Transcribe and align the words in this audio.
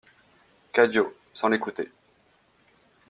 CADIO, 0.73 1.13
sans 1.31 1.47
l'écouter. 1.47 1.91